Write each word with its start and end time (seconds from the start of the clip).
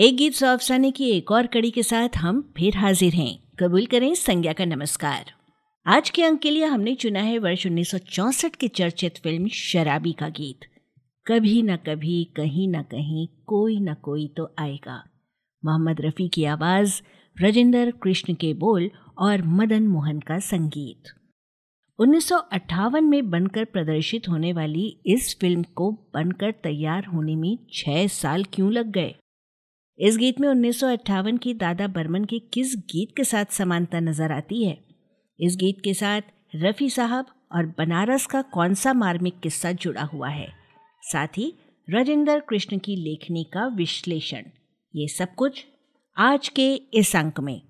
एक 0.00 0.16
गीत 0.16 0.32
सौ 0.32 0.46
अफसाने 0.46 0.90
की 0.90 1.10
एक 1.10 1.30
और 1.30 1.46
कड़ी 1.46 1.70
के 1.70 1.82
साथ 1.82 2.08
हम 2.16 2.52
फिर 2.56 2.76
हाजिर 2.76 3.14
हैं। 3.14 3.38
कबूल 3.60 3.86
करें 3.86 4.14
संज्ञा 4.14 4.52
का 4.52 4.64
नमस्कार। 4.64 5.24
आज 5.86 6.10
के 6.10 6.22
अंक 6.22 6.40
के 6.40 6.50
लिए 6.50 6.64
हमने 6.64 6.94
चुना 6.94 7.20
है 7.20 7.38
वर्ष 7.38 7.66
1964 7.66 8.56
की 8.56 8.68
चर्चित 8.68 9.18
फ़िल्म 9.18 9.48
शराबी 9.48 10.12
का 10.12 10.28
गीत। 10.28 10.60
कभी 11.26 11.62
न 11.62 11.76
कभी, 11.76 12.24
कहीं 12.36 12.68
न 12.68 12.82
कहीं, 12.82 13.28
कोई 13.46 13.80
न 13.80 13.94
कोई 13.94 14.28
तो 14.36 14.54
आएगा। 14.58 15.04
मोहम्मद 15.64 15.96
रफ़ी 16.00 16.28
की 16.28 16.44
आवाज़, 16.44 17.02
रजिंदर 17.42 17.90
कृष्ण 17.90 18.34
के 18.34 18.54
बोल 18.54 18.90
और 19.18 19.42
मदन 19.42 19.82
मोहन 19.82 20.20
का 20.20 20.38
संगीत। 20.38 21.02
1958 21.98 23.04
में 23.04 23.30
बनकर 23.30 23.64
प्रदर्शित 23.64 24.28
होने 24.28 24.52
वाली 24.52 25.00
इस 25.06 25.38
फ़िल्म 25.40 25.62
को 25.62 25.92
बनकर 26.14 26.50
तैयार 26.50 27.04
होने 27.04 27.36
में 27.36 27.58
छह 27.72 28.06
साल 28.06 28.44
क्यों 28.44 28.72
लग 28.72 28.90
गए? 28.90 29.14
इस 30.00 30.16
गीत 30.16 30.40
में 30.40 30.48
उन्नीस 30.48 30.80
सौ 30.80 30.86
अट्ठावन 30.86 31.36
की 31.36 31.54
दादा 31.54 31.86
बर्मन 31.86 32.24
के 32.24 32.38
किस 32.38 32.76
गीत 32.76 33.08
के 33.16 33.24
साथ 33.24 33.44
समानता 33.44 34.00
नज़र 34.00 34.32
आती 34.32 34.64
है? 34.64 34.78
इस 35.40 35.56
गीत 35.56 35.80
के 35.84 35.94
साथ 35.94 36.22
रफ़ी 36.54 36.90
साहब 36.90 37.26
और 37.54 37.66
बनारस 37.66 38.26
का 38.26 38.42
कौन 38.42 38.74
सा 38.74 38.92
मार्मिक 38.92 39.40
किस्सा 39.40 39.72
जुड़ा 39.72 40.02
हुआ 40.02 40.28
है? 40.28 40.48
साथ 41.02 41.28
ही 41.28 41.54
राजेंद्र 41.90 42.40
कृष्ण 42.40 42.78
की 42.78 42.96
लेखनी 42.96 43.44
का 43.44 43.66
विश्लेषण। 43.66 44.42
ये 44.96 45.08
सब 45.08 45.34
कुछ 45.34 45.64
आज 46.16 46.48
के 46.48 46.74
इस 46.74 47.16
अंक 47.16 47.40
में। 47.40 47.62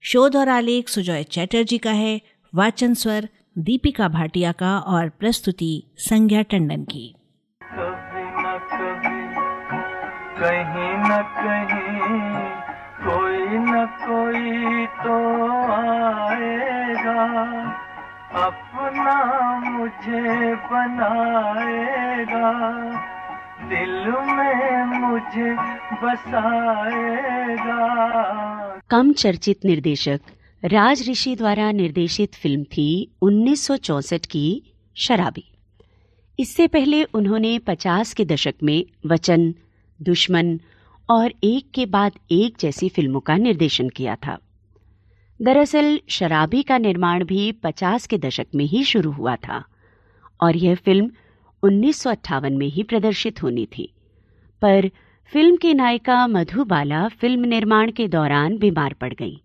शोध 0.00 0.36
और 0.36 0.48
आलेख 0.48 0.88
सुजॉय 0.88 1.24
चैटर्जी 1.24 1.78
का 1.78 1.92
है, 1.92 2.20
वाचन 2.54 2.94
स्वर 2.94 3.28
दीपिका 3.58 4.08
भाटिया 4.08 4.52
का 4.52 4.78
और 4.78 5.08
प्रस्तुति 5.08 5.82
संज्ञा 5.96 6.42
टंडन 6.42 6.84
की। 6.84 7.14
कहीं 10.38 10.94
न 10.98 11.22
कहीं 11.22 12.20
कोई 13.06 13.58
न 13.58 13.86
कोई 13.86 14.86
तो 14.86 15.16
आएगा। 15.72 17.20
अपना 18.44 19.60
मुझे 19.70 20.54
बनाएगा। 20.54 22.52
दिल 23.68 24.08
में 24.08 24.84
मुझे 24.84 25.52
बसाएगा। 26.02 27.80
कम 28.90 29.12
चर्चित 29.12 29.58
निर्देशक 29.64 30.20
राज 30.64 31.10
ऋषि 31.10 31.36
द्वारा 31.36 31.72
निर्देशित 31.72 32.34
फ़िल्म 32.34 32.64
थी 32.64 33.16
1964 33.22 34.26
की 34.26 34.74
शराबी। 34.96 35.52
इससे 36.40 36.66
पहले 36.66 37.04
उन्होंने 37.04 37.58
50 37.58 38.14
के 38.14 38.24
दशक 38.24 38.54
में 38.62 38.84
वचन 39.06 39.54
दुश्मन 40.02 40.60
और 41.10 41.34
एक 41.44 41.70
के 41.74 41.86
बाद 41.86 42.12
एक 42.30 42.56
जैसी 42.60 42.88
फ़िल्मों 42.88 43.20
का 43.20 43.36
निर्देशन 43.36 43.88
किया 43.88 44.16
था। 44.16 44.38
दरअसल, 45.42 46.00
शराबी 46.08 46.62
का 46.62 46.78
निर्माण 46.78 47.24
भी 47.24 47.52
50 47.52 48.06
के 48.06 48.18
दशक 48.18 48.46
में 48.54 48.64
ही 48.64 48.84
शुरू 48.84 49.10
हुआ 49.10 49.36
था 49.36 49.64
और 50.40 50.56
यह 50.56 50.74
फ़िल्म 50.74 51.10
उन्नीस 51.62 51.96
सौ 51.96 52.10
अट्ठावन 52.10 52.52
में 52.52 52.66
ही 52.66 52.82
प्रदर्शित 52.82 53.42
होनी 53.42 53.68
थी। 53.78 53.92
पर 54.62 54.90
फ़िल्म 55.32 55.56
की 55.56 55.74
नायिका 55.74 56.26
मधुबाला 56.26 57.08
फ़िल्म 57.08 57.44
निर्माण 57.44 57.90
के 57.90 58.08
दौरान 58.08 58.58
बीमार 58.58 58.92
पड़ 58.92 59.14
गई, 59.14 59.40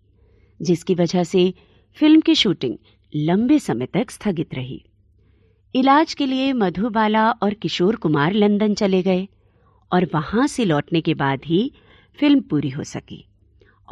जिसकी 0.62 0.94
वजह 0.94 1.24
से 1.24 1.54
फ़िल्म 1.94 2.20
की 2.20 2.34
शूटिंग 2.34 2.76
लंबे 3.16 3.58
समय 3.58 3.86
तक 3.86 4.10
स्थगित 4.10 4.54
रही। 4.54 4.84
इलाज 5.74 6.14
के 6.14 6.26
लिए 6.26 6.52
मधुबाला 6.52 7.30
और 7.30 7.54
किशोर 7.54 7.96
कुमार 7.96 8.32
लंदन 8.32 8.74
चले 8.74 9.02
गए 9.02 9.28
और 9.92 10.08
वहाँ 10.14 10.46
से 10.46 10.64
लौटने 10.64 11.00
के 11.00 11.14
बाद 11.14 11.40
ही 11.44 11.72
फ़िल्म 12.18 12.40
पूरी 12.40 12.70
हो 12.70 12.84
सकी। 12.84 13.24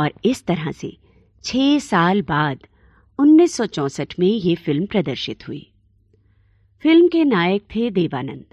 और 0.00 0.12
इस 0.24 0.44
तरह 0.46 0.72
से 0.72 0.96
छह 1.44 1.78
साल 1.78 2.22
बाद 2.22 2.58
1964 3.18 4.18
में 4.18 4.28
ये 4.28 4.54
फ़िल्म 4.54 4.86
प्रदर्शित 4.86 5.48
हुई। 5.48 5.72
फ़िल्म 6.82 7.08
के 7.08 7.24
नायक 7.24 7.62
थे 7.62 7.90
देवानंद। 7.90 8.44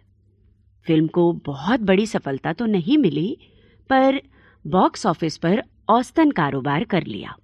फ़िल्म 0.88 1.08
को 1.08 1.34
बहुत 1.34 1.80
बड़ी 1.80 2.06
सफलता 2.06 2.54
तो 2.54 2.66
नहीं 2.66 2.98
मिली, 2.98 3.38
पर 3.90 4.22
बॉक्स 4.68 5.06
ऑफ़िस 5.06 5.38
पर 5.38 5.64
औस्तन 5.90 6.32
कारोबार 6.32 6.84
कर 6.84 7.04
लिया। 7.04 7.36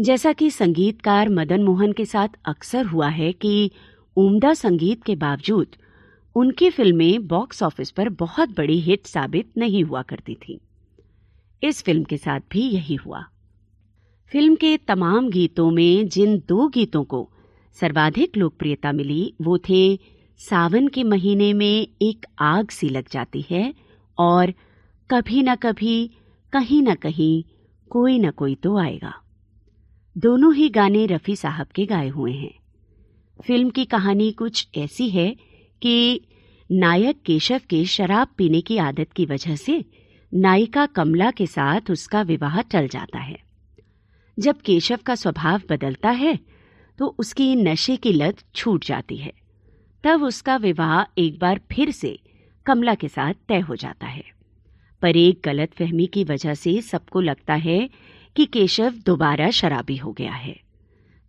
जैसा 0.00 0.32
कि 0.32 0.50
संगीतकार 0.50 1.28
मदन 1.28 1.64
मोहन 1.64 1.92
के 1.92 2.04
साथ 2.04 2.28
अक्सर 2.44 2.86
हुआ 2.86 3.08
है 3.08 3.32
कि 3.32 3.70
उम्दा 4.16 4.54
संगीत 4.54 5.04
के 5.04 5.16
बावजूद 5.16 5.66
उनकी 6.36 6.70
फ़िल्में 6.70 7.26
बॉक्स 7.26 7.62
ऑफ़िस 7.62 7.90
पर 7.90 8.08
बहुत 8.08 8.48
बड़ी 8.48 8.80
हिट 8.80 9.06
साबित 9.06 9.50
नहीं 9.58 9.84
हुआ 9.84 10.02
करती 10.02 10.34
थीं। 10.34 10.58
इस 11.62 11.82
फ़िल्म 11.82 12.04
के 12.04 12.16
साथ 12.16 12.40
भी 12.50 12.60
यही 12.60 12.94
हुआ। 12.94 13.24
फ़िल्म 14.32 14.54
के 14.54 14.76
तमाम 14.76 15.30
गीतों 15.30 15.70
में 15.70 16.08
जिन 16.08 16.42
दो 16.48 16.68
गीतों 16.68 17.04
को 17.04 17.30
सर्वाधिक 17.72 18.36
लोकप्रियता 18.36 18.92
मिली, 18.92 19.34
वो 19.42 19.58
थे 19.58 19.98
सावन 20.38 20.88
के 20.88 21.02
महीने 21.02 21.52
में 21.52 21.88
एक 22.02 22.26
आग 22.38 22.70
सी 22.70 22.88
लग 22.88 23.08
जाती 23.10 23.44
है 23.50 23.74
और 24.18 24.54
कभी 25.10 25.42
न 25.42 25.54
कभी, 25.54 26.10
कहीं 26.52 26.82
न 26.82 26.94
कहीं 26.94 27.44
कोई 27.90 28.18
न 28.18 28.30
कोई 28.30 28.54
तो 28.54 28.76
आएगा। 28.78 29.14
दोनों 30.18 30.54
ही 30.54 30.68
गाने 30.68 31.06
रफ़ी 31.06 31.36
साहब 31.36 31.66
के 31.66 31.86
गाए 31.86 32.08
हुए 32.08 32.32
हैं। 32.32 32.54
फ़िल्म 33.46 33.70
की 33.70 33.84
कहानी 33.84 34.32
कुछ 34.32 34.68
ऐसी 34.76 35.08
है 35.08 35.36
कि 35.82 36.20
नायक 36.70 37.22
केशव 37.22 37.60
के 37.70 37.84
शराब 37.84 38.28
पीने 38.36 38.60
की 38.60 38.76
आदत 38.78 39.12
की 39.12 39.26
वजह 39.26 39.56
से 39.56 39.84
नायिका 40.32 40.86
कमला 40.86 41.30
के 41.30 41.46
साथ 41.46 41.90
उसका 41.90 42.22
विवाह 42.22 42.60
टल 42.62 42.88
जाता 42.88 43.18
है। 43.18 43.36
जब 44.38 44.60
केशव 44.60 44.98
का 45.06 45.14
स्वभाव 45.14 45.62
बदलता 45.70 46.10
है 46.10 46.38
तो 46.98 47.06
उसकी 47.18 47.54
नशे 47.56 47.96
की 47.96 48.12
लत 48.12 48.42
छूट 48.54 48.84
जाती 48.84 49.16
है। 49.16 49.32
तब 50.04 50.22
उसका 50.22 50.56
विवाह 50.56 51.02
एक 51.18 51.38
बार 51.38 51.60
फिर 51.72 51.90
से 51.90 52.18
कमला 52.66 52.94
के 52.94 53.08
साथ 53.08 53.34
तय 53.48 53.60
हो 53.60 53.76
जाता 53.76 54.06
है। 54.06 54.24
पर 55.02 55.16
एक 55.16 55.40
गलत 55.44 55.74
फहमी 55.74 56.06
की 56.06 56.24
वजह 56.24 56.54
से 56.54 56.80
सबको 56.82 57.20
लगता 57.20 57.54
है 57.54 57.88
कि 58.36 58.44
केशव 58.46 58.94
दोबारा 59.06 59.50
शराबी 59.50 59.96
हो 59.96 60.12
गया 60.12 60.32
है। 60.32 60.56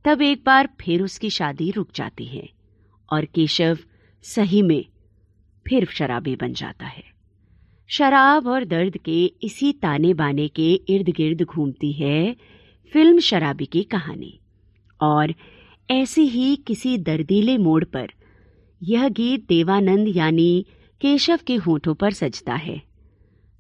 तब 0.06 0.21
एक 0.21 0.44
बार 0.45 0.69
फिर 0.81 1.01
उसकी 1.01 1.30
शादी 1.30 1.71
रुक 1.71 1.89
जाती 1.95 2.25
है 2.25 2.48
और 3.09 3.25
केशव 3.25 3.77
सही 4.25 4.62
में 4.62 4.86
फिर 5.68 5.86
शराबी 5.86 6.36
बन 6.36 6.54
जाता 6.54 6.86
है। 6.86 7.04
शराब 7.88 8.48
और 8.48 8.66
दर्द 8.66 8.98
के 8.98 9.25
इसी 9.44 9.74
ताने 9.74 10.13
बाने 10.13 10.48
के 10.48 10.74
इर्द 10.74 11.10
गिर्द 11.10 11.42
घूमती 11.42 11.92
है 11.92 12.36
फ़िल्म 12.94 13.19
शराबी 13.19 13.66
की 13.66 13.83
कहानी। 13.83 14.39
और 15.01 15.33
ऐसे 15.92 16.22
ही 16.22 16.56
किसी 16.56 16.98
दर्दीले 16.98 17.57
मोड़ 17.57 17.83
पर 17.83 18.10
यह 18.83 19.10
गीत 19.10 19.48
देवानंद 19.48 20.07
यानी 20.16 20.66
केशव 21.01 21.39
के 21.48 21.56
होठों 21.56 21.94
पर 21.94 22.12
सजता 22.12 22.54
है। 22.54 22.81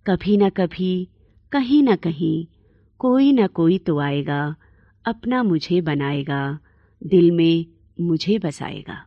कभी 0.07 0.37
न 0.37 0.49
कभी, 0.49 1.07
कहीं 1.51 1.83
न 1.83 1.95
कहीं, 1.95 2.45
कोई 2.99 3.31
न 3.31 3.47
कोई 3.47 3.77
तो 3.77 3.99
आएगा, 3.99 4.55
अपना 5.05 5.43
मुझे 5.43 5.81
बनाएगा, 5.81 6.59
दिल 7.03 7.31
में 7.31 7.65
मुझे 8.01 8.39
बसाएगा। 8.39 9.05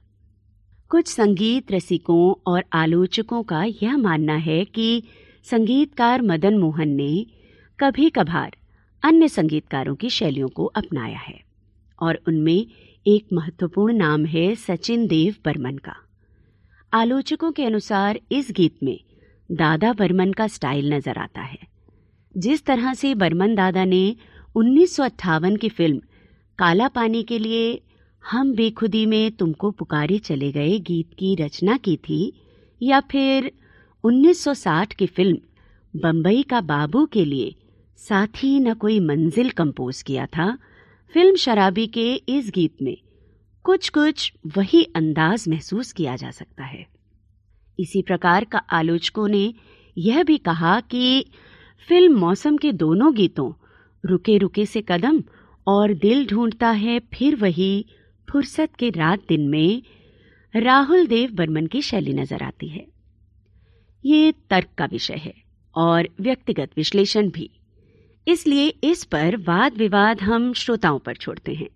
कुछ 0.91 1.09
संगीत 1.09 1.73
रसिकों 1.73 2.35
और 2.47 2.65
आलोचकों 2.73 3.43
का 3.43 3.63
यह 3.83 3.97
मानना 3.97 4.35
है 4.35 4.65
कि 4.65 5.03
संगीतकार 5.51 6.23
मदन 6.23 6.59
मोहन 6.59 6.89
ने 6.89 7.27
कभी 7.79 8.11
कभार 8.11 8.57
अन्य 9.03 9.29
संगीतकारों 9.29 9.95
की 9.95 10.11
शैलियों 10.11 10.49
को 10.49 10.65
अपनाया 10.65 11.19
है 11.19 11.39
और 11.99 12.21
उनमें 12.29 12.67
एक 13.07 13.27
महत्वपूर्ण 13.33 13.97
नाम 13.97 14.25
है 14.27 14.55
सचिन 14.55 15.07
देव 15.07 15.35
बर्मन 15.45 15.77
का। 15.79 15.95
आलोचकों 16.93 17.53
के 17.53 17.65
अनुसार 17.65 18.21
इस 18.33 18.51
गीत 18.51 18.83
में 18.83 18.99
दादा 19.51 19.93
बर्मन 19.93 20.33
का 20.33 20.47
स्टाइल 20.47 20.93
नज़र 20.95 21.19
आता 21.19 21.41
है। 21.41 21.59
जिस 22.35 22.65
तरह 22.65 22.95
से 22.95 23.15
बर्मन 23.15 23.55
दादा 23.55 23.85
ने 23.85 24.17
उन्नीस 24.55 24.97
सौ 24.97 25.05
अट्ठावन 25.05 25.57
की 25.57 25.69
फ़िल्म 25.69 26.01
काला 26.59 26.89
पानी 26.89 27.23
के 27.23 27.39
लिए 27.39 27.81
हम 28.25 28.53
बेखुदी 28.55 29.05
में 29.07 29.31
तुमको 29.31 29.71
पुकारे 29.71 30.19
चले 30.19 30.51
गए 30.53 30.79
गीत 30.79 31.13
की 31.19 31.35
रचना 31.35 31.77
की 31.77 31.97
थी, 31.97 32.33
या 32.81 33.01
फिर 33.01 33.51
1960 34.05 34.93
की 34.93 35.07
फ़िल्म 35.07 36.01
बम्बई 36.01 36.43
का 36.43 36.61
बाबू 36.61 37.05
के 37.07 37.25
लिए 37.25 37.55
साथी 38.01 38.59
न 38.61 38.75
कोई 38.75 38.99
मंजिल 39.01 39.51
कंपोज 39.51 40.03
किया 40.03 40.27
था, 40.27 40.51
फ़िल्म 41.15 41.37
शराबी 41.37 41.87
के 41.87 42.13
इस 42.29 42.51
गीत 42.55 42.83
में 42.83 42.97
कुछ 43.65 43.89
कुछ 43.89 44.33
वही 44.57 44.83
अंदाज 44.97 45.49
महसूस 45.49 45.93
किया 45.93 46.17
जा 46.17 46.31
सकता 46.31 46.65
है। 46.65 46.87
इसी 47.79 48.03
प्रकार 48.03 48.45
का 48.45 48.59
आलोचकों 48.59 49.29
ने 49.29 49.53
यह 49.97 50.23
भी 50.23 50.39
कहा 50.39 50.81
कि 50.81 51.25
फ़िल्म 51.89 52.19
मौसम 52.19 52.57
के 52.57 52.73
दोनों 52.75 53.15
गीतों 53.15 53.53
रुके 54.05 54.39
रुके 54.39 54.67
से 54.67 54.85
कदम 54.89 55.23
और 55.67 55.95
दिल 55.95 56.27
ढूंढता 56.27 56.71
है 56.71 56.99
फिर 57.15 57.37
वही 57.37 57.87
फुर्सत 58.29 58.75
के 58.79 58.91
रात 58.91 59.21
दिन 59.29 59.49
में 59.49 59.83
राहुल 60.55 61.07
देव 61.07 61.31
बर्मन 61.33 61.67
की 61.67 61.83
शैली 61.83 62.13
नज़र 62.13 62.43
आती 62.43 62.69
है। 62.69 62.87
ये 64.05 64.33
तर्क 64.51 64.69
का 64.79 64.85
विषय 64.85 65.15
है 65.15 65.35
और 65.75 66.09
व्यक्तिगत 66.21 66.71
विश्लेषण 66.77 67.31
भी। 67.31 67.51
इसलिए 68.27 68.69
इस 68.85 69.05
पर 69.05 69.37
वाद 69.39 69.77
विवाद 69.77 70.21
हम 70.21 70.53
श्रोताओं 70.53 70.99
पर 70.99 71.17
छोड़ते 71.17 71.55
हैं 71.55 71.69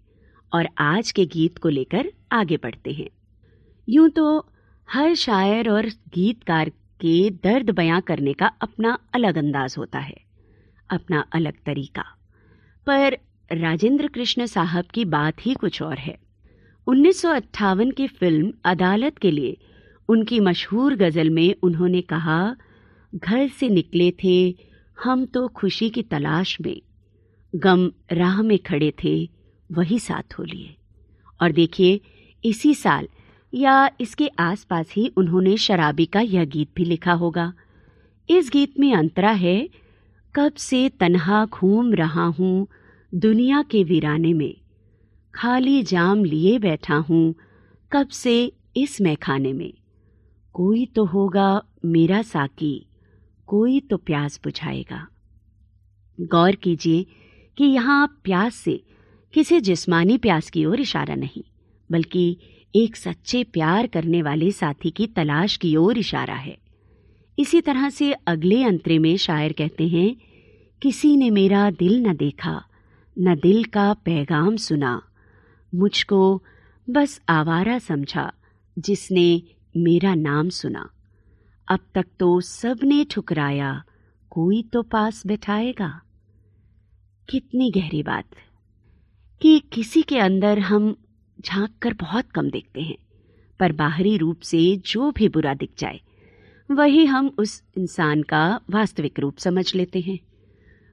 और 0.52 0.68
आज 0.80 1.10
के 1.12 1.24
गीत 1.26 1.58
को 1.58 1.68
लेकर 1.68 2.12
आगे 2.32 2.56
बढ़ते 2.56 2.92
हैं। 2.92 3.08
यूँ 3.88 4.08
तो 4.10 4.38
हर 4.88 5.14
शायर 5.14 5.70
और 5.70 5.86
गीतकार 6.14 6.68
के 7.00 7.30
दर्द 7.44 7.70
बयां 7.70 8.00
करने 8.00 8.32
का 8.32 8.46
अपना 8.62 8.98
अलग 9.14 9.38
अंदाज 9.38 9.74
होता 9.78 9.98
है, 9.98 10.16
अपना 10.90 11.24
अलग 11.32 11.54
तरीका। 11.66 12.04
पर 12.86 13.18
राजेंद्र 13.50 14.08
कृष्ण 14.08 14.46
साहब 14.46 14.84
की 14.84 15.04
बात 15.06 15.46
ही 15.46 15.54
कुछ 15.54 15.80
और 15.82 15.98
है। 15.98 16.16
उन्नीस 16.86 17.22
सौ 17.22 17.30
अट्ठावन 17.30 17.90
की 17.90 18.06
फ़िल्म 18.06 18.52
अदालत 18.64 19.18
के 19.18 19.30
लिए 19.30 19.56
उनकी 20.08 20.40
मशहूर 20.40 20.94
गज़ल 20.94 21.30
में 21.30 21.54
उन्होंने 21.62 22.00
कहा, 22.00 22.56
घर 23.14 23.48
से 23.48 23.68
निकले 23.68 24.10
थे, 24.24 24.56
हम 25.04 25.24
तो 25.24 25.48
खुशी 25.48 25.90
की 25.90 26.02
तलाश 26.02 26.60
में। 26.60 26.82
गम 27.56 27.92
राह 28.12 28.42
में 28.42 28.58
खड़े 28.58 28.92
थे, 29.04 29.30
वही 29.72 29.98
साथ 29.98 30.38
हो 30.38 30.44
लिए। 30.44 30.76
और 31.42 31.52
देखिए, 31.52 32.00
इसी 32.44 32.74
साल 32.74 33.08
या 33.54 33.90
इसके 34.00 34.28
आसपास 34.38 34.92
ही 34.92 35.12
उन्होंने 35.16 35.56
शराबी 35.56 36.06
का 36.06 36.20
यह 36.20 36.44
गीत 36.44 36.68
भी 36.76 36.84
लिखा 36.84 37.12
होगा। 37.12 37.52
इस 38.30 38.50
गीत 38.52 38.80
में 38.80 38.94
अंतरा 38.94 39.30
है, 39.30 39.68
कब 40.34 40.52
से 40.52 40.88
तन्हा 40.88 41.46
घूम 41.46 41.94
रहा 41.94 42.24
हूँ 42.24 42.66
दुनिया 43.14 43.62
के 43.62 43.84
वीराने 43.84 44.32
में। 44.32 44.61
खाली 45.34 45.82
जाम 45.82 46.24
लिए 46.24 46.58
बैठा 46.58 46.96
हूँ, 46.98 47.34
कब 47.92 48.08
से 48.08 48.52
इस 48.76 49.00
मैखाने 49.00 49.52
में। 49.52 49.72
कोई 50.54 50.84
तो 50.86 51.04
होगा 51.04 51.62
मेरा 51.84 52.22
साकी, 52.22 52.86
कोई 53.48 53.80
तो 53.80 53.96
प्यास 53.96 54.40
बुझाएगा। 54.44 55.06
गौर 56.18 56.54
कीजिए 56.54 57.06
कि 57.58 57.64
यहाँ 57.64 58.06
प्यास 58.24 58.54
से 58.54 58.80
किसी 59.34 59.60
जिस्मानी 59.60 60.16
प्यास 60.18 60.50
की 60.50 60.64
ओर 60.64 60.80
इशारा 60.80 61.14
नहीं, 61.14 61.42
बल्कि 61.90 62.36
एक 62.74 62.96
सच्चे 62.96 63.44
प्यार 63.44 63.86
करने 63.86 64.22
वाले 64.22 64.50
साथी 64.52 64.90
की 64.90 65.06
तलाश 65.06 65.56
की 65.56 65.74
ओर 65.76 65.98
इशारा 65.98 66.34
है। 66.34 66.56
इसी 67.38 67.60
तरह 67.60 67.88
से 67.90 68.12
अगले 68.12 68.62
अंतरे 68.64 68.98
में 68.98 69.16
शायर 69.16 69.52
कहते 69.52 69.88
हैं, 69.88 70.14
किसी 70.82 71.16
ने 71.16 71.30
मेरा 71.30 71.70
दिल 71.70 72.02
न 72.06 72.16
देखा, 72.16 72.62
न 73.16 73.34
दिल 73.34 73.64
का 73.64 73.92
पैगाम 73.94 74.56
सुना। 74.56 75.00
मुझको 75.74 76.42
बस 76.90 77.20
आवारा 77.28 77.78
समझा, 77.78 78.32
जिसने 78.78 79.42
मेरा 79.76 80.14
नाम 80.14 80.48
सुना। 80.48 80.88
अब 81.68 81.78
तक 81.94 82.06
तो 82.20 82.40
सबने 82.40 83.04
ठुकराया, 83.04 83.82
कोई 84.30 84.62
तो 84.62 84.82
पास 84.82 85.26
बैठाएगा। 85.26 86.00
कितनी 87.28 87.70
गहरी 87.70 88.02
बात 88.02 88.24
कि 89.40 89.58
किसी 89.72 90.02
के 90.02 90.18
अंदर 90.18 90.58
हम 90.58 90.96
झाँक 91.40 91.70
कर 91.82 91.94
बहुत 91.94 92.30
कम 92.30 92.50
देखते 92.50 92.80
हैं, 92.80 92.96
पर 93.60 93.72
बाहरी 93.72 94.16
रूप 94.16 94.40
से 94.40 94.82
जो 94.86 95.10
भी 95.10 95.28
बुरा 95.28 95.54
दिख 95.54 95.70
जाए, 95.78 96.00
वही 96.70 97.04
हम 97.04 97.34
उस 97.38 97.62
इंसान 97.78 98.22
का 98.22 98.60
वास्तविक 98.70 99.20
रूप 99.20 99.38
समझ 99.38 99.74
लेते 99.74 100.00
हैं। 100.00 100.18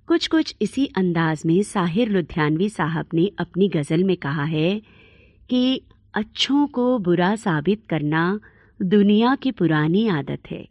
कुछ 0.10 0.28
कुछ 0.28 0.56
इसी 0.62 0.86
अंदाज 0.86 1.44
में 1.46 1.64
साहिर 1.64 2.10
लुधियानवी 2.10 2.70
साहब 2.70 3.06
ने 3.14 3.32
अपनी 3.40 3.68
गज़ल 3.70 4.04
में 4.04 4.18
कहा 4.18 4.44
है 4.44 4.82
कि 5.50 5.82
अच्छों 6.14 6.68
को 6.68 7.00
बुरा 7.00 7.36
साबित 7.36 7.84
करना 7.90 8.40
दुनिया 8.82 9.36
की 9.36 9.52
पुरानी 9.52 10.08
आदत 10.08 10.40
है। 10.52 10.70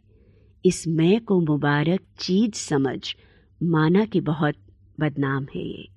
इस 0.65 0.87
मैं 0.87 1.21
को 1.21 1.41
मुबारक 1.41 1.99
चीज़ 2.19 2.53
समझ, 2.53 3.15
माना 3.63 4.05
कि 4.05 4.21
बहुत 4.21 4.55
बदनाम 4.99 5.47
है 5.55 5.67
ये। 5.67 5.89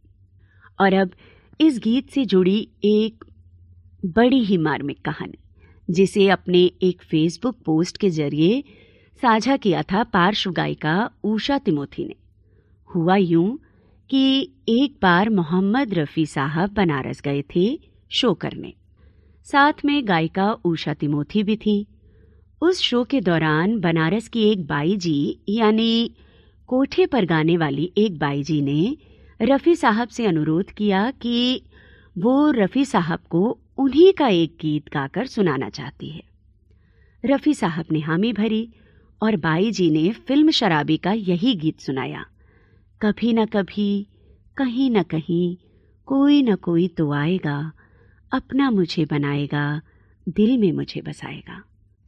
और 0.81 0.93
अब 0.93 1.11
इस 1.61 1.79
गीत 1.79 2.11
से 2.11 2.25
जुड़ी 2.25 2.69
एक 2.85 3.25
बड़ी 4.05 4.45
ही 4.45 4.57
मार्मिक 4.57 5.03
कहानी, 5.05 5.39
जिसे 5.91 6.29
अपने 6.29 6.71
एक 6.83 7.03
फेसबुक 7.03 7.57
पोस्ट 7.65 7.99
के 7.99 8.11
ज़रिए 8.11 8.65
साझा 9.23 9.57
किया 9.57 9.83
था 9.83 10.05
पार्श्व 10.05 10.53
गायिका 10.53 11.11
ऊषा 11.25 11.59
तिमोथी 11.59 12.05
ने। 12.05 12.22
हुआ 12.95 13.17
यूँ 13.17 13.59
कि 14.11 14.53
एक 14.69 14.97
बार 15.03 15.31
मोहम्मद 15.31 15.95
रफ़ी 15.95 16.27
साहब 16.27 16.73
बनारस 16.73 17.21
गए 17.21 17.43
थे 17.55 17.67
शो 18.11 18.33
करने 18.35 18.73
साथ 19.47 19.85
में 19.85 20.09
गायिका 20.09 20.53
ऊषा 20.65 20.95
तिमोथी 20.95 21.43
भी 21.43 21.57
थी। 21.57 21.87
उस 22.63 22.81
शो 22.81 23.03
के 23.05 23.21
दौरान 23.21 23.79
बनारस 23.81 24.29
की 24.29 24.43
एक 24.51 24.67
बाई 24.67 24.97
जी 24.97 25.39
यानी 25.49 26.15
कोठे 26.69 27.07
पर 27.07 27.25
गाने 27.25 27.57
वाली 27.57 27.91
एक 27.99 28.19
बाई 28.19 28.43
जी 28.43 28.61
ने 28.63 28.97
रफ़ी 29.41 29.75
साहब 29.77 30.09
से 30.09 30.27
अनुरोध 30.27 30.71
किया 30.71 31.11
कि 31.11 31.63
वो 32.19 32.51
रफ़ी 32.51 32.85
साहब 32.85 33.19
को 33.31 33.59
उन्हीं 33.79 34.13
का 34.13 34.29
एक 34.29 34.57
गीत 34.61 34.93
गाकर 34.93 35.27
सुनाना 35.27 35.69
चाहती 35.69 36.09
है। 36.09 36.23
रफ़ी 37.25 37.55
साहब 37.55 37.87
ने 37.93 38.01
हामी 38.01 38.33
भरी 38.33 38.69
और 39.23 39.37
बाई 39.37 39.71
जी 39.71 39.91
ने 39.91 40.11
फ़िल्म 40.29 40.51
शराबी 40.51 40.97
का 40.97 41.13
यही 41.13 41.55
गीत 41.55 41.81
सुनाया। 41.81 42.25
कभी 43.03 43.33
न 43.33 43.47
कभी, 43.47 44.07
कहीं 44.57 44.91
न 44.91 45.03
कहीं 45.03 45.57
कोई 46.07 46.43
न 46.43 46.55
कोई 46.55 46.89
तो 46.89 47.13
आएगा, 47.13 47.73
अपना 48.33 48.71
मुझे 48.71 49.05
बनाएगा, 49.05 49.81
दिल 50.29 50.59
में 50.59 50.73
मुझे 50.73 51.01
बसाएगा। 51.01 51.63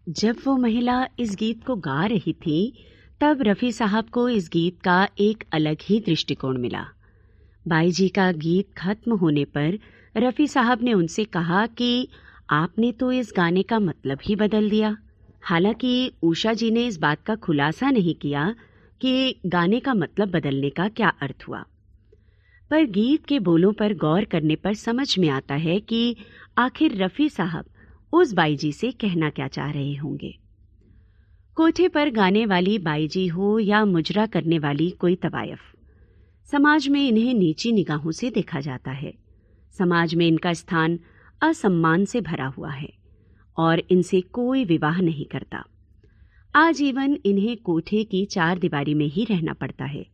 जब 0.08 0.36
वो 0.46 0.56
महिला 0.56 1.08
इस 1.18 1.36
गीत 1.36 1.64
को 1.64 1.76
गा 1.76 2.06
रही 2.06 2.32
थी, 2.32 2.84
तब 3.20 3.38
रफ़ी 3.42 3.72
साहब 3.72 4.08
को 4.08 4.28
इस 4.28 4.50
गीत 4.52 4.80
का 4.82 5.08
एक 5.18 5.44
अलग 5.52 5.76
ही 5.82 6.00
दृष्टिकोण 6.00 6.58
मिला। 6.58 6.86
बाई 7.68 7.90
जी 7.90 8.08
का 8.08 8.32
गीत 8.32 8.68
खत्म 8.78 9.12
होने 9.12 9.44
पर 9.44 9.78
रफ़ी 10.16 10.48
साहब 10.48 10.82
ने 10.82 10.92
उनसे 10.92 11.24
कहा 11.24 11.66
कि 11.66 12.08
आपने 12.50 12.92
तो 12.92 13.12
इस 13.12 13.32
गाने 13.36 13.62
का 13.62 13.78
मतलब 13.78 14.18
ही 14.24 14.36
बदल 14.36 14.70
दिया। 14.70 14.96
हालाँकि 15.42 16.12
उषा 16.22 16.52
जी 16.52 16.70
ने 16.70 16.86
इस 16.86 16.98
बात 16.98 17.22
का 17.22 17.34
खुलासा 17.34 17.90
नहीं 17.90 18.14
किया 18.14 18.54
कि 19.00 19.40
गाने 19.46 19.80
का 19.80 19.94
मतलब 19.94 20.30
बदलने 20.30 20.70
का 20.70 20.88
क्या 20.88 21.08
अर्थ 21.08 21.44
हुआ? 21.48 21.64
पर 22.70 22.84
गीत 22.84 23.26
के 23.26 23.38
बोलों 23.38 23.72
पर 23.72 23.94
गौर 23.94 24.24
करने 24.24 24.56
पर 24.56 24.74
समझ 24.74 25.18
में 25.18 25.28
आता 25.28 25.54
है 25.54 25.80
कि 25.80 26.16
आखिर 26.58 27.02
रफ़ी 27.02 27.28
साहब 27.28 27.64
उस 28.12 28.32
बाई 28.32 28.56
जी 28.56 28.72
से 28.72 28.90
कहना 28.90 29.30
क्या 29.30 29.48
चाह 29.48 29.70
रहे 29.70 29.94
होंगे। 29.94 30.38
कोठे 31.54 31.88
पर 31.88 32.10
गाने 32.10 32.46
वाली 32.46 32.78
बाई 32.78 33.08
जी 33.08 33.26
हो 33.26 33.58
या 33.58 33.84
मुजरा 33.84 34.26
करने 34.26 34.58
वाली 34.58 34.90
कोई 34.90 35.16
तवायफ। 35.16 35.60
समाज 36.50 36.88
में 36.88 37.08
इन्हें 37.08 37.34
नीची 37.34 37.72
निगाहों 37.72 38.10
से 38.10 38.30
देखा 38.30 38.60
जाता 38.60 38.90
है। 38.90 39.14
समाज 39.78 40.14
में 40.14 40.28
इनका 40.28 40.52
स्थान 40.52 40.98
असम्मान 41.42 42.04
से 42.04 42.20
भरा 42.20 42.46
हुआ 42.46 42.70
है 42.70 42.92
और 43.56 43.82
इनसे 43.90 44.20
कोई 44.20 44.64
विवाह 44.64 45.00
नहीं 45.00 45.26
करता। 45.26 45.64
आजीवन 46.56 47.18
इन्हें 47.24 47.56
कोठे 47.56 48.04
की 48.04 48.24
चार 48.24 48.58
दीवारी 48.58 48.94
में 48.94 49.06
ही 49.06 49.24
रहना 49.24 49.52
पड़ता 49.52 49.84
है। 49.84 50.06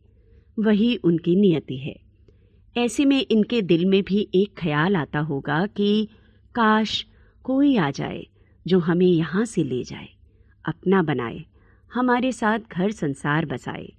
वही 0.59 0.95
उनकी 0.95 1.35
नियति 1.35 1.77
है। 1.77 1.99
ऐसे 2.77 3.05
में 3.05 3.25
इनके 3.31 3.61
दिल 3.61 3.85
में 3.85 4.03
भी 4.03 4.27
एक 4.35 4.53
ख्याल 4.57 4.95
आता 4.95 5.19
होगा 5.19 5.65
कि, 5.65 6.07
काश 6.55 7.05
कोई 7.43 7.77
आ 7.77 7.91
जाए 7.91 8.27
जो 8.67 8.79
हमें 8.79 9.05
यहाँ 9.05 9.45
से 9.45 9.63
ले 9.63 9.83
जाए, 9.83 10.09
अपना 10.65 11.01
बनाए, 11.01 11.45
हमारे 11.93 12.31
साथ 12.31 12.59
घर 12.71 12.91
संसार 12.91 13.45
बसाए। 13.45 13.91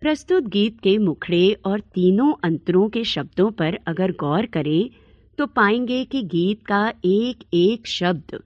प्रस्तुत 0.00 0.44
गीत 0.44 0.80
के 0.80 0.98
मुखड़े 0.98 1.52
और 1.52 1.80
तीनों 1.80 2.34
अंतरों 2.44 2.88
के 2.88 3.04
शब्दों 3.04 3.50
पर 3.50 3.78
अगर 3.86 4.12
गौर 4.12 4.46
करें 4.46 4.90
तो 5.38 5.46
पाएँगे 5.46 6.04
कि 6.04 6.22
गीत 6.22 6.66
का 6.66 6.92
एक 7.04 7.44
एक 7.54 7.86
शब्द 7.86 8.42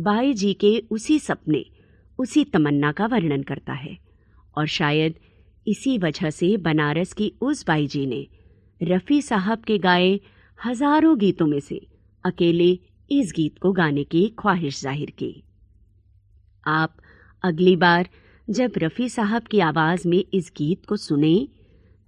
बाई 0.00 0.34
जी 0.34 0.54
के 0.54 0.82
उसी 0.90 1.18
सपने 1.18 1.64
उसी 2.22 2.44
तमन्ना 2.44 2.92
का 2.92 3.06
वर्णन 3.06 3.42
करता 3.42 3.72
है। 3.72 3.96
और 4.56 4.66
शायद 4.66 5.14
इसी 5.66 5.96
वजह 5.98 6.30
से 6.30 6.56
बनारस 6.56 7.12
की 7.12 7.32
उस 7.40 7.64
बाई 7.66 7.86
जी 7.86 8.06
ने 8.06 8.26
रफ़ी 8.80 9.20
साहब 9.22 9.62
के 9.62 9.78
गाए 9.78 10.18
हज़ारों 10.58 11.18
गीतों 11.18 11.46
में 11.46 11.60
से 11.60 11.80
अकेले 12.24 12.70
इस 13.10 13.32
गीत 13.36 13.58
को 13.58 13.72
गाने 13.72 14.04
की 14.04 14.28
ख्वाहिश 14.38 14.80
ज़ाहिर 14.80 15.10
की। 15.10 15.42
आप 16.66 16.96
अगली 17.44 17.76
बार 17.76 18.08
जब 18.48 18.72
रफ़ी 18.78 19.08
साहब 19.08 19.42
की 19.42 19.60
आवाज़ 19.60 20.06
में 20.08 20.24
इस 20.34 20.52
गीत 20.56 20.86
को 20.86 20.96
सुने, 20.96 21.48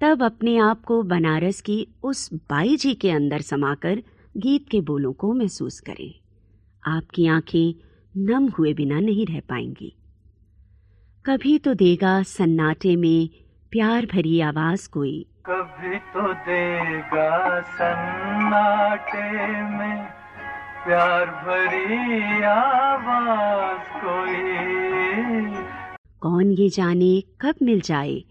तब 0.00 0.22
अपने 0.22 0.56
आप 0.58 0.84
को 0.84 1.02
बनारस 1.02 1.60
की 1.60 1.86
उस 2.02 2.28
बाई 2.50 2.76
जी 2.76 2.94
के 2.94 3.10
अंदर 3.10 3.40
समाकर 3.40 4.02
गीत 4.36 4.68
के 4.68 4.80
बोलों 4.80 5.12
को 5.12 5.32
महसूस 5.34 5.80
करें। 5.80 6.14
आपकी 6.82 7.26
आँखें 7.26 7.74
नम 8.14 8.48
हुए 8.48 8.72
बिना 8.74 9.00
नहीं 9.00 9.26
रह 9.26 9.40
पाएँगी। 9.40 9.92
कभी 11.26 11.58
तो 11.58 11.72
देगा 11.74 12.22
सन्नाटे 12.22 12.94
में 12.96 13.28
प्यार 13.70 14.06
भरी 14.06 14.40
आवाज़ 14.40 14.88
कोई। 14.90 15.14
कभी 15.46 15.96
तो 16.14 16.32
देगा 16.48 17.60
सन्नाटे 17.60 19.30
में 19.70 20.04
प्यार 20.84 21.24
भरी 21.46 22.42
आवाज़ 22.42 23.88
कोई। 24.04 24.42
कौन 26.20 26.50
ये 26.50 26.68
जाने 26.68 27.12
कब 27.40 27.54
मिल 27.62 27.80
जाए 27.80 28.22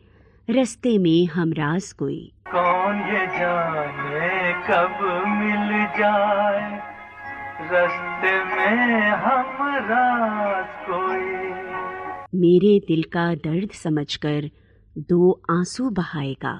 रस्ते 0.49 0.97
में 0.97 1.25
हम 1.25 1.53
राज 1.53 1.91
कोई। 1.91 2.21
कौन 2.51 3.01
ये 3.09 3.25
जाने 3.39 4.53
कब 4.69 5.01
मिल 5.33 5.73
जाए 5.99 6.69
रस्ते 7.73 8.37
में 8.45 9.09
हम 9.25 9.67
राज 9.89 10.65
कोई। 10.85 11.52
मेरे 12.35 12.79
दिल 12.87 13.03
का 13.03 13.35
दर्द 13.35 13.71
समझकर 13.71 14.49
दो 14.97 15.41
आँसू 15.49 15.89
बहाएगा। 15.89 16.53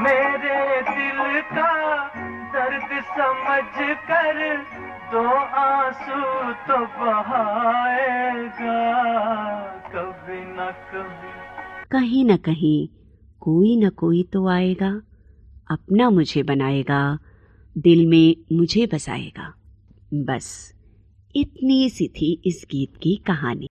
मेरे 0.00 0.80
दिल 0.82 1.40
का 1.40 1.72
दर्द 2.54 3.02
समझ 3.02 3.64
कर 4.00 4.56
दो 5.12 5.24
आँसू 5.60 6.20
तो 6.68 6.78
बहाएगा। 6.86 8.78
कभी 9.88 10.40
न 10.40 10.70
कभी। 10.92 11.32
कहीं 11.90 12.24
न 12.24 12.36
कहीं 12.36 12.88
कोई 13.40 13.76
न 13.76 13.88
कोई 13.88 14.22
तो 14.22 14.48
आएगा 14.48 14.90
अपना 15.70 16.10
मुझे 16.10 16.42
बनाएगा 16.42 17.18
दिल 17.78 18.06
में 18.06 18.56
मुझे 18.56 18.86
बसाएगा। 18.86 19.54
बस 20.14 20.74
इतनी 21.36 21.88
सी 21.90 22.08
थी 22.08 22.42
इस 22.46 22.66
गीत 22.70 22.96
की 22.96 23.16
कहानी। 23.26 23.68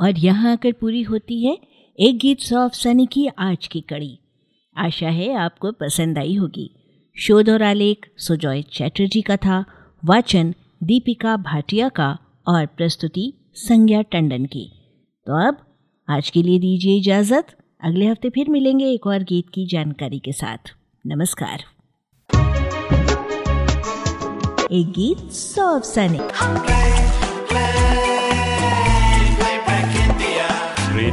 और 0.00 0.18
यहाँ 0.18 0.52
आकर 0.52 0.72
पूरी 0.72 1.02
होती 1.02 1.44
है 1.46 1.58
एक 1.98 2.18
गीत 2.18 2.40
सौ 2.40 2.64
अफसाने 2.64 3.06
की 3.06 3.26
आज 3.38 3.66
की 3.66 3.80
कड़ी। 3.80 4.18
आशा 4.76 5.08
है 5.08 5.34
आपको 5.34 5.72
पसंद 5.72 6.18
आई 6.18 6.34
होगी। 6.34 6.70
शोध 7.16 7.50
और 7.50 7.62
आलेख 7.62 8.06
सुजॉय 8.18 8.62
चैटर्जी 8.62 9.22
का 9.22 9.36
था, 9.36 9.64
वाचन 10.04 10.54
दीपिका 10.82 11.36
भाटिया 11.36 11.88
का 11.88 12.18
और 12.48 12.66
प्रस्तुति 12.66 13.32
संज्ञा 13.54 14.02
टंडन 14.02 14.44
की। 14.44 14.70
तो 15.26 15.48
अब 15.48 15.56
आज 16.08 16.30
के 16.30 16.42
लिए 16.42 16.58
दीजिए 16.58 16.98
इजाज़त। 16.98 17.56
अगले 17.84 18.06
हफ़्ते 18.06 18.30
फिर 18.30 18.48
मिलेंगे 18.48 18.90
एक 18.90 19.06
और 19.06 19.22
गीत 19.22 19.48
की 19.54 19.66
जानकारी 19.66 20.18
के 20.18 20.32
साथ। 20.32 20.72
नमस्कार। 21.06 21.64
एक 24.72 24.90
गीत 24.90 25.18
सौ 25.18 25.78
अफसाने। 25.78 26.18